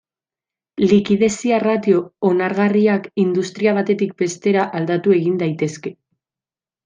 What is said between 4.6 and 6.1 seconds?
aldatu egin daitezke.